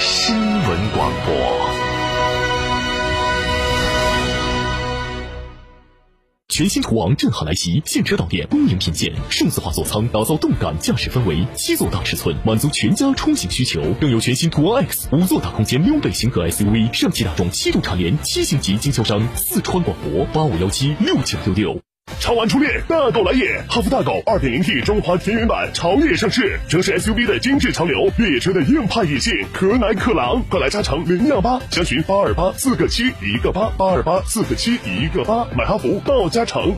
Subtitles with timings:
[0.00, 1.34] 新闻广播。
[6.48, 21.87] 全新途昂震撼来袭，现车到店，恭迎品鉴，数字化座舱打造动感驾驶氛围，七座大尺寸满足全家出行需求，更有全新途昂 X 五座大空间溜背型格 SUV，上汽大众七度蝉联七星级经销商，四川广博八五幺七六九六六。
[22.20, 23.62] 超玩初恋，大狗来也！
[23.68, 36.77] 哈弗大狗 2.0T 中华田园版潮越上市，城市 SUV 的精致潮流，越野车的硬派野性，可奶可狼，快来加诚零幺八，详询八二八四个七一个八八二八四个七一个八，买哈弗到加诚。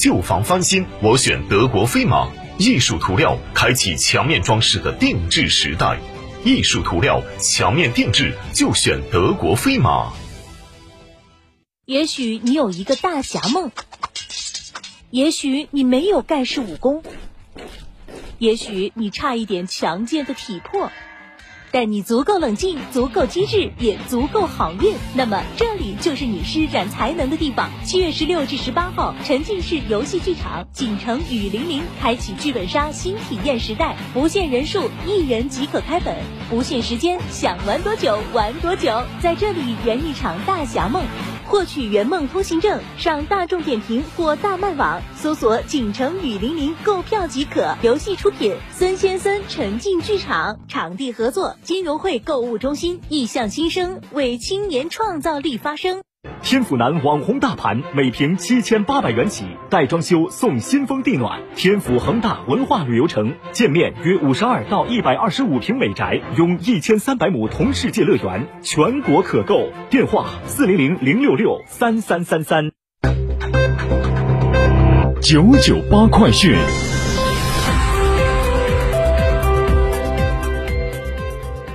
[0.00, 6.00] 旧房翻新，我选德国飞马艺术涂料，开启墙面装饰的定制时代。
[6.42, 10.10] 艺术涂料墙面定制就选德国飞马。
[11.84, 13.70] 也许你有一个大侠梦，
[15.10, 17.02] 也许你没有盖世武功，
[18.38, 20.90] 也许你差一点强健的体魄。
[21.72, 27.70] 但你足够冷静，足够机智，也足够好运，那么这里就是你施展才能的地方。
[27.84, 36.16] 七月十六至十八号，沉浸式游戏剧场锦城雨霖铃开启剧本杀新体验时代，不限人数，一人即可开本，
[36.48, 41.04] 不限时间，想玩多久玩多久，在这里圆一场大侠梦。
[41.46, 47.76] 获取圆梦通行证，上大众点评或大麦网搜索“锦城雨霖铃”购票即可。
[47.82, 53.00] 游戏出品：孙先森沉浸剧场，场地合作：金融汇购物中心。
[53.08, 55.89] 意向新生，为青年创造力发声。
[56.42, 61.40] 天府南网红大盘，每平七千八百元起，带装修送新风地暖。
[61.54, 69.68] 天府恒大文化旅游城，建面约五十二到一百二十五平美宅，拥一千三百亩同世界乐园，全国可购。
[69.90, 72.72] 电话：四零零零六六三三三三。
[75.22, 76.56] 九九八快讯。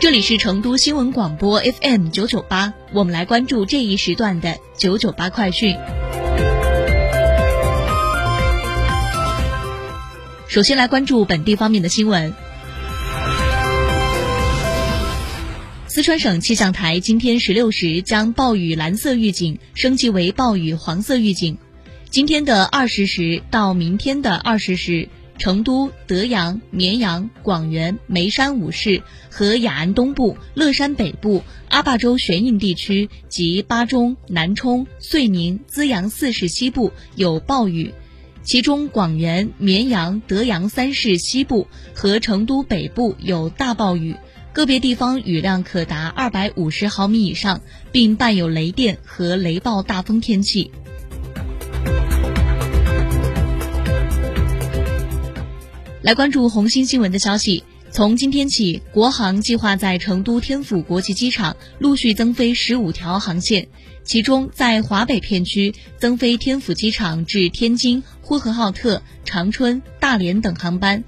[0.00, 5.76] 这里是成都新闻广播 FM 九九八，我们来关注这一时段的九九八快讯。
[10.48, 12.32] 首先来关注本地方面的新闻。
[15.86, 21.58] 四川省气象台今天十六时将暴雨蓝色预警升级为暴雨黄色预警。
[22.08, 25.10] 今天的二十时到明天的二十时。
[25.40, 37.94] 成都、德阳、绵阳、广元、眉山五市和雅安东部、乐山北部、阿坝州玄印地区及巴中、南充、遂宁、资阳四市西部有暴雨，
[38.42, 44.16] 其中广元、绵阳、德阳三市西部和成都北部有大暴雨，
[44.52, 50.70] 个别地方雨量可达二百五十毫米以上，并伴有雷电和雷暴大风天气。
[56.02, 57.62] 来关注红星新闻的消息。
[57.90, 63.68] 从今天起，国航计划在成都天府国际机场陆续增飞十五条航线，
[64.02, 71.02] 其中在华北片区增飞天府机场至天津、呼和浩特、长春、大连等航班；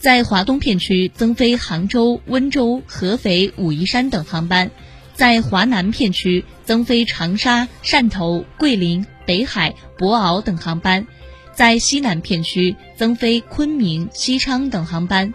[0.00, 4.70] 在华东片区增飞杭州、温州、合肥、武夷山等航班；
[5.14, 11.06] 在华南片区增飞长沙、汕头、桂林、北海、博鳌等航班。
[11.54, 15.34] 在西南片区增飞昆明、西昌等航班，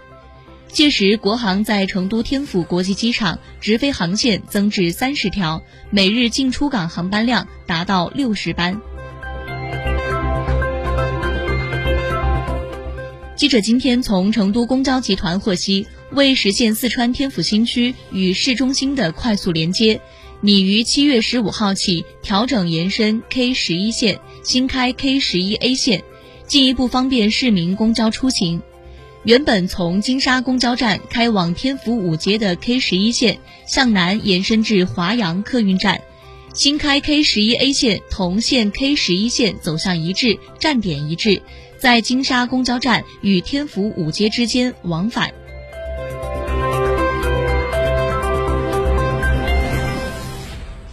[0.67, 5.61] 届时国航在成都天府国际机场直飞航线增至三十条，
[5.91, 8.81] 每日进出港航班量达到六十班。
[13.35, 20.01] 记者今天从成都公交集团获悉，为实现四川天府新区与市中心的快速连接，
[20.41, 26.03] 拟于七月十五号起调整延伸 K 十一线，新开 K 十一 A 线。
[26.47, 28.61] 进一步方便市民公交出行。
[29.23, 36.01] 原本从金沙公交站开往天府五街的 K 十一线向南延伸至华阳客运站，
[36.53, 41.41] 新开 K 十一 A 线同现 K 十一线走向一致，站点一致，
[41.77, 45.33] 在金沙公交站与天府五街之间往返。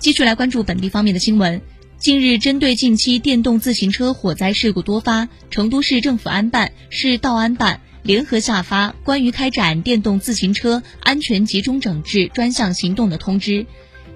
[0.01, 1.63] 继续来关注本地方面的新闻。
[1.99, 13.51] 近日，针对近期电动自行车火灾事故多发，成都市政府安办、市道安办联合下发《关于开展电动自行车安全集中整治专项行动的通知》，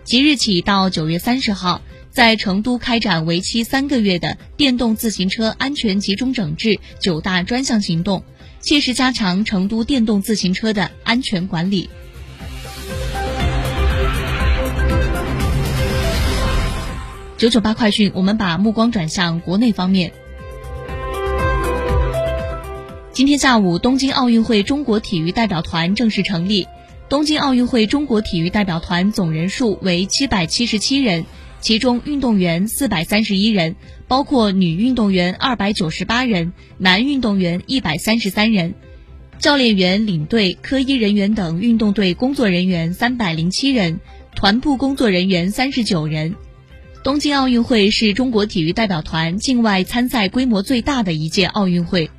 [0.04, 1.80] 即日起到九月三十号，
[2.10, 8.22] 在成都开展为期三个月的电动自行车安全集中整治九大专项行动，
[8.60, 11.88] 切实加强成都电动自行车的安全管理。
[17.38, 20.10] 九九八快讯，我们把目光转向国内方面。
[23.12, 26.66] 今天下午，东京奥运会中国体育代表团正式成立。
[27.08, 31.26] 东京奥运会中国体育代表团总人数为七百七十七人，
[31.60, 33.76] 其中运动员四百三十一人，
[34.08, 38.74] 包括女运动员二百九十八人，男运动员一百三十三人，
[39.38, 44.00] 教练员、领队、科医人员等运动队工作人员三百零七人，
[44.34, 46.34] 团部工作人员三十九人。
[47.04, 52.10] 东京奥运会是中国体育代表团境外参赛规模最大的一届奥运会。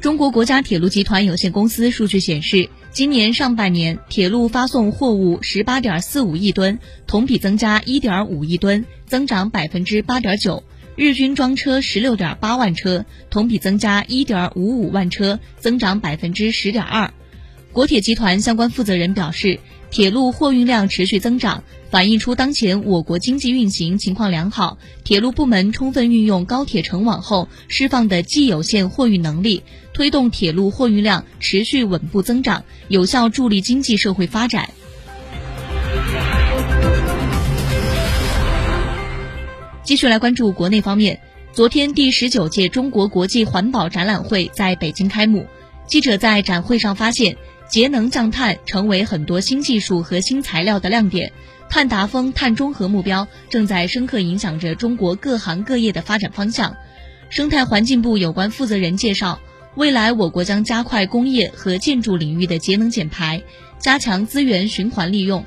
[0.00, 10.62] 中国国家铁路集团有限公司数据显示，今年上半年铁路发送货物十八点四五亿吨，同比增加一点五亿吨，增长百分之八点九；
[10.96, 17.12] 日均装车十六点八万车，同比增加一点五五万车，增长百分之十点二。
[17.72, 19.60] 国铁集团相关负责人表示。
[19.90, 24.76] 铁路货运量持续增长，反映出当前我国经济运行情况良好。
[25.02, 29.62] 铁路部门充分运用高铁成网后释放的既有线货运能力，
[29.94, 34.68] 推动铁路货运量持续稳步增长，有效助力经济社会发展。
[39.82, 41.18] 继续来关注国内方面，
[41.54, 45.46] 昨天第十九届中国国际环保展览会在北京开幕。
[45.86, 47.38] 记者在展会上发现。
[47.68, 51.32] 节能降碳成为很多新技术和新材料的亮点，
[51.68, 56.74] 碳达峰、碳中和目标正在深刻影响着中国各行各业的发展方向。
[57.28, 59.38] 生态环境部有关负责人介绍，
[59.74, 63.42] 未来我国将加快工业和建筑领域的节能减排，
[63.78, 65.44] 加强资源循环利用。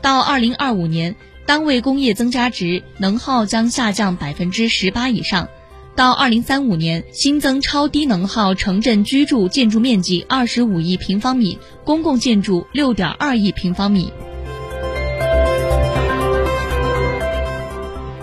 [0.00, 1.16] 到二零二五年，
[1.46, 5.48] 单位工业增加值能耗将下降百分之十八以上。
[5.96, 14.12] 到二零三五年，新增超低能耗城镇居住建筑面积二十五亿平方米，公共建筑六点二亿平方米。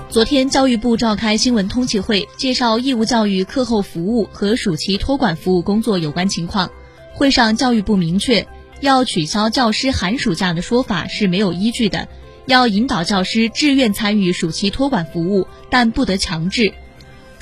[0.08, 6.70] 昨天，教育部召开新闻通气会，介绍义务教育课后服务和暑期托管服务工作有关情况。
[7.16, 8.48] 会上，教育部明确，
[8.82, 12.08] 要取消教师寒暑假的说法是没有依据的，
[12.46, 16.72] 要引导教师自愿参与暑期托管服务，但不得强制。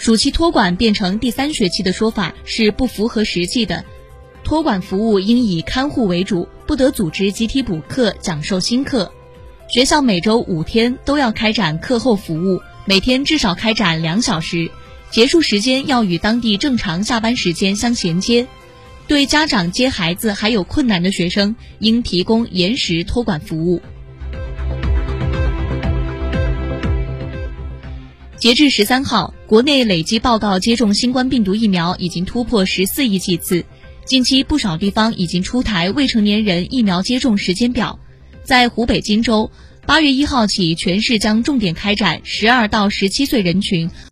[0.02, 3.86] 暑期托管变成第三学期的说法是不符合实际的，
[4.44, 9.12] 托管服务应以看护为主，不得组织集体补课、讲授新课。
[9.70, 14.72] 学校每周五天都要开展课后服务，每天至少开展两小时，
[15.12, 18.48] 结束时间要与当地正常下班时间相衔接。
[19.06, 23.84] 对家长接孩子还有困难的学生，应提供延时托管服务。
[28.42, 33.64] 截至十三号，国内累计报告接种新冠病毒疫苗已经突破十四亿剂次。
[34.04, 38.00] 近期不少地方已经出台未成年人疫苗接种时间表。
[38.44, 39.52] 在湖北荆州，
[39.86, 43.92] 八月一号起，全市将重点开展十二到十七岁人群。